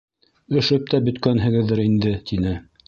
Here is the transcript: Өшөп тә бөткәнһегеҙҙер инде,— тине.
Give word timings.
Өшөп 0.61 0.89
тә 0.93 1.01
бөткәнһегеҙҙер 1.11 1.87
инде,— 1.89 2.17
тине. 2.33 2.61